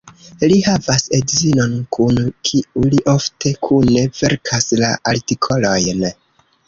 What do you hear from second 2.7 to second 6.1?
li ofte kune verkas la artikolojn.